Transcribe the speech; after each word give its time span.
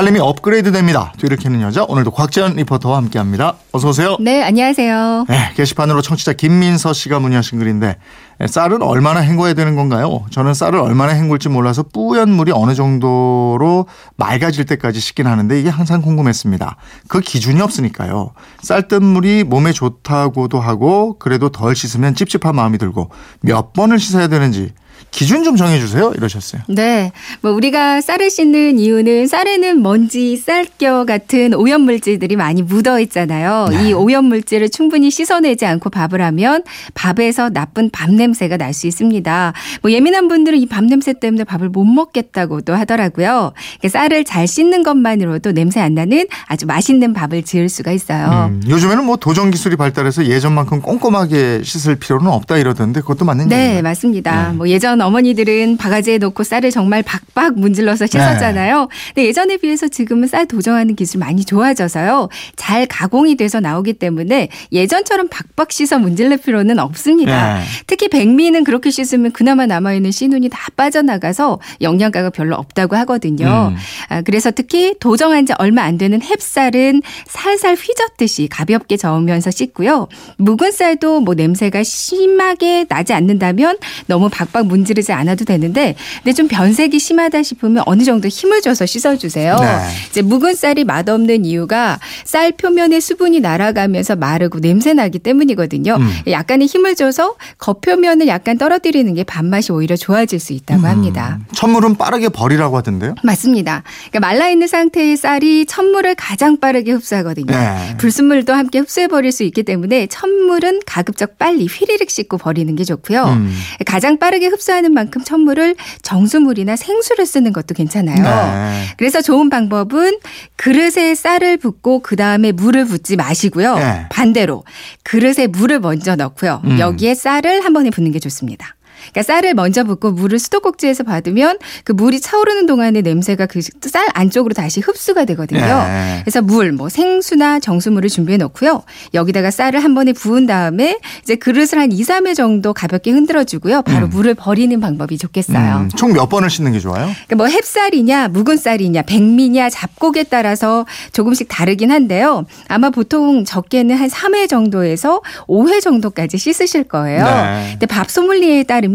살림이 0.00 0.18
업그레이드 0.18 0.72
됩니다. 0.72 1.12
뒤를 1.18 1.36
캐는 1.36 1.60
여자 1.60 1.84
오늘도 1.84 2.12
곽지연 2.12 2.54
리포터와 2.54 2.96
함께합니다. 2.96 3.56
어서 3.70 3.90
오세요. 3.90 4.16
네, 4.18 4.42
안녕하세요. 4.42 5.26
네, 5.28 5.52
게시판으로 5.56 6.00
청취자 6.00 6.32
김민서 6.32 6.94
씨가 6.94 7.18
문의하신 7.20 7.58
글인데 7.58 7.98
쌀은 8.46 8.80
얼마나 8.80 9.20
헹궈야 9.20 9.52
되는 9.52 9.76
건가요? 9.76 10.24
저는 10.30 10.54
쌀을 10.54 10.78
얼마나 10.78 11.12
헹굴지 11.12 11.50
몰라서 11.50 11.82
뿌연 11.82 12.30
물이 12.30 12.50
어느 12.54 12.74
정도로 12.74 13.88
맑아질 14.16 14.64
때까지 14.64 15.00
씻긴 15.00 15.26
하는데 15.26 15.60
이게 15.60 15.68
항상 15.68 16.00
궁금했습니다. 16.00 16.76
그 17.08 17.20
기준이 17.20 17.60
없으니까요. 17.60 18.30
쌀뜨 18.62 18.94
물이 18.94 19.44
몸에 19.44 19.72
좋다고도 19.72 20.60
하고 20.60 21.18
그래도 21.18 21.50
덜 21.50 21.76
씻으면 21.76 22.14
찝찝한 22.14 22.56
마음이 22.56 22.78
들고 22.78 23.10
몇 23.42 23.74
번을 23.74 23.98
씻어야 23.98 24.28
되는지 24.28 24.72
기준 25.10 25.44
좀 25.44 25.56
정해주세요. 25.56 26.12
이러셨어요. 26.16 26.62
네. 26.68 27.12
뭐 27.40 27.52
우리가 27.52 28.00
쌀을 28.00 28.30
씻는 28.30 28.78
이유는 28.78 29.26
쌀에는 29.26 29.82
먼지, 29.82 30.36
쌀겨 30.36 31.04
같은 31.04 31.54
오염 31.54 31.82
물질들이 31.82 32.36
많이 32.36 32.62
묻어 32.62 32.98
있잖아요. 33.00 33.68
네. 33.70 33.88
이 33.88 33.92
오염 33.92 34.24
물질을 34.26 34.68
충분히 34.70 35.10
씻어내지 35.10 35.66
않고 35.66 35.90
밥을 35.90 36.20
하면 36.22 36.62
밥에서 36.94 37.50
나쁜 37.50 37.90
밥 37.90 38.10
냄새가 38.12 38.56
날 38.56 38.70
수 38.72 38.86
있습니다. 38.86 39.52
뭐 39.82 39.90
예민한 39.92 40.28
분들은 40.28 40.58
이 40.58 40.66
밥 40.66 40.84
냄새 40.84 41.12
때문에 41.12 41.42
밥을 41.44 41.68
못 41.68 41.84
먹겠다고도 41.84 42.74
하더라고요. 42.74 43.52
쌀을 43.88 44.24
잘 44.24 44.46
씻는 44.46 44.82
것만으로도 44.84 45.52
냄새 45.52 45.80
안 45.80 45.94
나는 45.94 46.26
아주 46.46 46.66
맛있는 46.66 47.12
밥을 47.12 47.42
지을 47.42 47.68
수가 47.68 47.90
있어요. 47.92 48.50
음, 48.52 48.62
요즘에는 48.68 49.04
뭐 49.04 49.16
도전 49.16 49.50
기술이 49.50 49.76
발달해서 49.76 50.26
예전만큼 50.26 50.80
꼼꼼하게 50.82 51.62
씻을 51.64 51.96
필요는 51.96 52.28
없다 52.28 52.58
이러던데 52.58 53.00
그것도 53.00 53.24
맞는 53.24 53.48
네, 53.48 53.62
얘기예요. 53.64 53.82
맞습니다. 53.82 54.48
네. 54.50 54.56
뭐 54.56 54.68
예전 54.68 54.89
어머니들은 54.98 55.76
바가지에 55.76 56.18
넣고 56.18 56.42
쌀을 56.42 56.70
정말 56.70 57.02
박박 57.02 57.58
문질러서 57.58 58.06
씻었잖아요. 58.06 58.88
근데 59.14 59.26
예전에 59.26 59.58
비해서 59.58 59.88
지금은 59.88 60.26
쌀 60.26 60.46
도정하는 60.46 60.96
기술이 60.96 61.20
많이 61.20 61.44
좋아져서요. 61.44 62.28
잘 62.56 62.86
가공이 62.86 63.36
돼서 63.36 63.60
나오기 63.60 63.94
때문에 63.94 64.48
예전처럼 64.72 65.28
박박 65.28 65.70
씻어 65.72 65.98
문질릴 65.98 66.38
필요는 66.38 66.78
없습니다. 66.78 67.58
네. 67.58 67.64
특히 67.86 68.08
백미는 68.08 68.64
그렇게 68.64 68.90
씻으면 68.90 69.32
그나마 69.32 69.66
남아있는 69.66 70.10
씨눈이 70.10 70.48
다 70.48 70.58
빠져나가서 70.76 71.60
영양가가 71.82 72.30
별로 72.30 72.56
없다고 72.56 72.96
하거든요. 72.96 73.72
음. 73.72 73.76
아, 74.08 74.22
그래서 74.22 74.50
특히 74.50 74.94
도정한 74.98 75.46
지 75.46 75.52
얼마 75.58 75.82
안 75.82 75.98
되는 75.98 76.18
햅쌀은 76.20 77.02
살살 77.26 77.74
휘젓듯이 77.76 78.48
가볍게 78.48 78.96
저으면서 78.96 79.50
씻고요. 79.50 80.08
묵은 80.38 80.72
쌀도 80.72 81.20
뭐 81.20 81.34
냄새가 81.34 81.82
심하게 81.82 82.86
나지 82.88 83.12
않는다면 83.12 83.78
너무 84.06 84.28
박박 84.28 84.66
문 84.66 84.79
지르지 84.84 85.12
않아도 85.12 85.44
되는데 85.44 85.94
근데 86.22 86.32
좀 86.32 86.48
변색이 86.48 86.98
심하다 86.98 87.42
싶으면 87.42 87.82
어느 87.86 88.02
정도 88.02 88.28
힘을 88.28 88.60
줘서 88.62 88.86
씻어주세요. 88.86 89.56
네. 89.56 89.66
이제 90.10 90.22
묵은 90.22 90.54
쌀이 90.54 90.84
맛없는 90.84 91.44
이유가 91.44 91.98
쌀 92.24 92.52
표면에 92.52 93.00
수분이 93.00 93.40
날아가면서 93.40 94.16
마르고 94.16 94.60
냄새 94.60 94.92
나기 94.92 95.18
때문이거든요. 95.18 95.96
음. 95.96 96.10
약간의 96.28 96.66
힘을 96.66 96.94
줘서 96.94 97.34
겉표면을 97.58 98.28
약간 98.28 98.58
떨어뜨리는 98.58 99.12
게 99.14 99.24
밥맛이 99.24 99.72
오히려 99.72 99.96
좋아질 99.96 100.38
수 100.40 100.52
있다고 100.52 100.86
합니다. 100.86 101.38
천물은 101.54 101.96
빠르게 101.96 102.28
버리라고 102.28 102.76
하던데요. 102.76 103.14
맞습니다. 103.22 103.82
그러니까 104.10 104.20
말라 104.20 104.48
있는 104.48 104.66
상태의 104.66 105.16
쌀이 105.16 105.66
천물을 105.66 106.14
가장 106.14 106.58
빠르게 106.58 106.92
흡수하거든요. 106.92 107.46
네. 107.46 107.96
불순물도 107.98 108.52
함께 108.52 108.78
흡수해 108.78 109.08
버릴 109.08 109.32
수 109.32 109.42
있기 109.42 109.62
때문에 109.62 110.06
천물은 110.06 110.80
가급적 110.86 111.38
빨리 111.38 111.66
휘리릭 111.66 112.10
씻고 112.10 112.38
버리는 112.38 112.74
게 112.76 112.84
좋고요. 112.84 113.24
음. 113.24 113.54
가장 113.86 114.18
빠르게 114.18 114.46
흡수 114.46 114.69
하는 114.70 114.92
만큼 114.92 115.22
천물을 115.22 115.76
정수물이나 116.02 116.76
생수를 116.76 117.26
쓰는 117.26 117.52
것도 117.52 117.74
괜찮아요. 117.74 118.22
네. 118.22 118.84
그래서 118.96 119.20
좋은 119.20 119.50
방법은 119.50 120.18
그릇에 120.56 121.14
쌀을 121.14 121.56
붓고 121.56 122.00
그 122.00 122.16
다음에 122.16 122.52
물을 122.52 122.84
붓지 122.84 123.16
마시고요. 123.16 123.76
네. 123.76 124.06
반대로 124.10 124.64
그릇에 125.02 125.46
물을 125.46 125.80
먼저 125.80 126.16
넣고요. 126.16 126.62
음. 126.64 126.78
여기에 126.78 127.14
쌀을 127.14 127.64
한 127.64 127.72
번에 127.72 127.90
붓는 127.90 128.12
게 128.12 128.18
좋습니다. 128.18 128.74
그러니까 129.12 129.22
쌀을 129.22 129.54
먼저 129.54 129.84
붓고 129.84 130.12
물을 130.12 130.38
수도꼭지에서 130.38 131.04
받으면 131.04 131.58
그 131.84 131.92
물이 131.92 132.20
차오르는 132.20 132.66
동안에 132.66 133.02
냄새가 133.02 133.46
그 133.46 133.60
쌀 133.90 134.06
안쪽으로 134.14 134.54
다시 134.54 134.80
흡수가 134.80 135.24
되거든요. 135.26 135.60
네. 135.60 136.20
그래서 136.22 136.42
물, 136.42 136.72
뭐 136.72 136.88
생수나 136.88 137.58
정수물을 137.60 138.08
준비해 138.08 138.36
놓고요. 138.38 138.82
여기다가 139.14 139.50
쌀을 139.50 139.82
한 139.82 139.94
번에 139.94 140.12
부은 140.12 140.46
다음에 140.46 140.98
이제 141.22 141.34
그릇을 141.36 141.78
한 141.78 141.92
2, 141.92 142.00
3회 142.02 142.34
정도 142.34 142.72
가볍게 142.72 143.10
흔들어 143.10 143.44
주고요. 143.44 143.82
바로 143.82 144.06
음. 144.06 144.10
물을 144.10 144.34
버리는 144.34 144.78
방법이 144.80 145.18
좋겠어요. 145.18 145.76
음, 145.76 145.88
총몇 145.96 146.28
번을 146.28 146.50
씻는 146.50 146.72
게 146.72 146.78
좋아요? 146.78 147.10
그러니까 147.26 147.36
뭐 147.36 147.46
햅쌀이냐 147.46 148.30
묵은 148.30 148.56
쌀이냐 148.56 149.02
백미냐 149.02 149.70
잡곡에 149.70 150.24
따라서 150.24 150.86
조금씩 151.12 151.48
다르긴 151.48 151.90
한데요. 151.90 152.44
아마 152.68 152.90
보통 152.90 153.44
적게는 153.44 153.96
한 153.96 154.08
3회 154.08 154.48
정도에서 154.48 155.20
5회 155.48 155.80
정도까지 155.80 156.38
씻으실 156.38 156.84
거예요. 156.84 157.24
네. 157.24 157.68
근데 157.72 157.86
밥 157.86 158.10
소믈리에에 158.10 158.64
따르면 158.64 158.89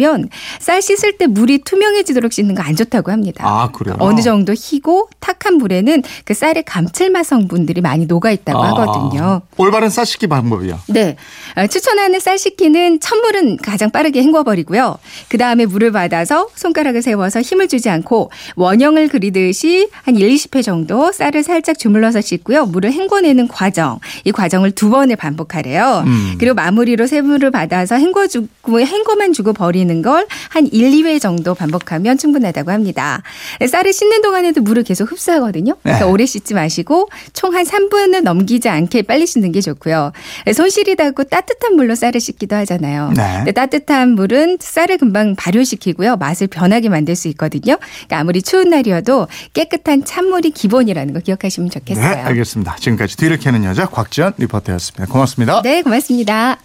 쌀 0.59 0.81
씻을 0.81 1.17
때 1.17 1.25
물이 1.27 1.59
투명해지도록 1.59 2.33
씻는 2.33 2.53
거 2.55 2.65
안 2.65 2.75
좋다고 2.75 3.11
합니다. 3.11 3.43
아 3.47 3.69
그래요. 3.71 3.95
어느 3.99 4.21
정도 4.21 4.51
희고 4.55 5.09
탁한 5.19 5.57
물에는 5.57 6.01
그 6.23 6.33
쌀의 6.33 6.63
감칠맛 6.65 7.23
성분들이 7.25 7.81
많이 7.81 8.07
녹아 8.07 8.31
있다고 8.31 8.63
아, 8.63 8.69
하거든요. 8.69 9.41
올바른 9.57 9.89
쌀 9.91 10.05
씻기 10.05 10.25
방법이요. 10.25 10.79
네. 10.87 11.15
어, 11.55 11.67
추천하는 11.67 12.19
쌀 12.19 12.39
식기는 12.39 12.99
찬물은 12.99 13.57
가장 13.57 13.91
빠르게 13.91 14.23
헹궈버리고요. 14.23 14.97
그 15.29 15.37
다음에 15.37 15.67
물을 15.67 15.91
받아서 15.91 16.47
손가락을 16.55 17.03
세워서 17.03 17.41
힘을 17.41 17.67
주지 17.67 17.89
않고 17.89 18.31
원형을 18.55 19.09
그리듯이 19.09 19.89
한 20.01 20.15
1, 20.15 20.27
20회 20.27 20.63
정도 20.63 21.11
쌀을 21.11 21.43
살짝 21.43 21.77
주물러서 21.77 22.21
씻고요. 22.21 22.65
물을 22.65 22.91
헹궈내는 22.91 23.47
과정. 23.47 23.99
이 24.23 24.31
과정을 24.31 24.71
두 24.71 24.89
번을 24.89 25.17
반복하래요. 25.17 26.03
음. 26.07 26.35
그리고 26.39 26.55
마무리로 26.55 27.05
새물을 27.05 27.51
받아서 27.51 27.95
헹궈주고, 27.95 28.79
헹궈만 28.79 29.33
주고 29.33 29.53
버리는 29.53 29.84
걸 30.01 30.25
한 30.49 30.67
1, 30.71 30.91
2회 30.91 31.19
정도 31.21 31.53
반복하면 31.53 32.17
충분하다고 32.17 32.71
합니다. 32.71 33.21
쌀을 33.65 33.93
씻는 33.93 34.21
동안에도 34.21 34.61
물을 34.61 34.83
계속 34.83 35.11
흡수하거든요. 35.11 35.75
그래서 35.83 36.05
네. 36.05 36.11
오래 36.11 36.25
씻지 36.25 36.53
마시고 36.53 37.09
총 37.33 37.55
한 37.55 37.63
3분을 37.63 38.21
넘기지 38.21 38.67
않게 38.67 39.03
빨리 39.03 39.25
씻는 39.25 39.53
게 39.53 39.61
좋고요. 39.61 40.11
손실이 40.53 40.95
닿고 40.97 41.23
따뜻한 41.25 41.75
물로 41.75 41.95
쌀을 41.95 42.19
씻기도 42.19 42.55
하잖아요. 42.57 43.13
네. 43.15 43.51
따뜻한 43.53 44.11
물은 44.11 44.57
쌀을 44.59 44.97
금방 44.97 45.35
발효시키고요. 45.35 46.17
맛을 46.17 46.47
변하게 46.47 46.89
만들 46.89 47.15
수 47.15 47.29
있거든요. 47.29 47.77
그러니까 47.77 48.19
아무리 48.19 48.41
추운 48.41 48.69
날이어도 48.69 49.27
깨끗한 49.53 50.03
찬물이 50.03 50.51
기본이라는 50.51 51.13
거 51.13 51.19
기억하시면 51.21 51.69
네, 51.69 51.79
좋겠어요. 51.79 52.25
알겠습니다. 52.25 52.75
지금까지 52.77 53.15
뒤를 53.15 53.37
캐는 53.37 53.63
여자 53.63 53.85
곽지연 53.85 54.33
리포터였습니다. 54.37 55.05
고맙습니다. 55.11 55.61
네, 55.61 55.81
고맙습니다. 55.81 56.57